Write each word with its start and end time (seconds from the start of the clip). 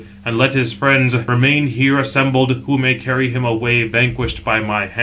And 0.25 0.35
let 0.35 0.55
his 0.55 0.73
friends 0.73 1.15
remain 1.27 1.67
here 1.67 1.99
assembled, 1.99 2.63
who 2.65 2.79
may 2.79 2.95
carry 2.95 3.29
him 3.29 3.45
away 3.45 3.83
vanquished 3.83 4.43
by 4.43 4.59
my 4.59 4.87
hands." 4.87 4.99